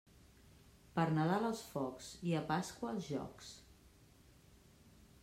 Per 0.95 1.03
Nadal 1.17 1.43
els 1.49 1.61
focs 1.73 2.07
i 2.31 2.35
a 2.39 2.43
Pasqua 2.53 2.89
els 2.95 3.11
jocs. 3.11 3.53